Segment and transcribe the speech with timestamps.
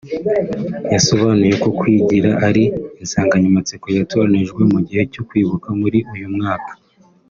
[0.93, 2.63] yasobanuye ko ’’kwigira’’ ari
[3.01, 6.71] insanganyamatsiko yatoranijwe mu gihe cyo kwibuka muri uyu mwaka